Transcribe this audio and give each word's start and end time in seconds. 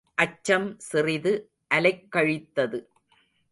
அச்சம் 0.15 0.75
சிறிது 0.77 1.33
அலைக்கழித்தது. 1.75 2.79